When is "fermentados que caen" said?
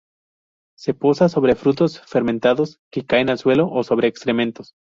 2.07-3.29